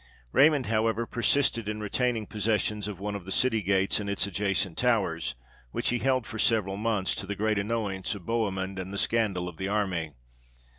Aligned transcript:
Raymond, 0.31 0.65
however, 0.65 1.05
persisted 1.05 1.69
in 1.69 1.79
retaining 1.79 2.25
possession 2.25 2.79
of 2.89 2.99
one 2.99 3.13
of 3.13 3.23
the 3.23 3.31
city 3.31 3.61
gates 3.61 3.99
and 3.99 4.09
its 4.09 4.25
adjacent 4.25 4.75
towers, 4.79 5.35
which 5.69 5.89
he 5.89 5.99
held 5.99 6.25
for 6.25 6.39
several 6.39 6.75
months, 6.75 7.13
to 7.13 7.27
the 7.27 7.35
great 7.35 7.59
annoyance 7.59 8.15
of 8.15 8.25
Bohemund 8.25 8.79
and 8.79 8.91
the 8.91 8.97
scandal 8.97 9.47
of 9.47 9.57
the 9.57 9.67
army. 9.67 10.13